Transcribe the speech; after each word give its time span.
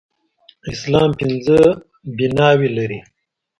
اسلام 0.71 1.09
پنځه 1.19 1.59
بناوې 2.17 2.69
لري. 2.77 2.99